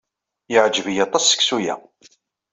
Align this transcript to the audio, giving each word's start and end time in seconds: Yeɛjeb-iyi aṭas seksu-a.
Yeɛjeb-iyi 0.51 1.03
aṭas 1.05 1.23
seksu-a. 1.27 1.73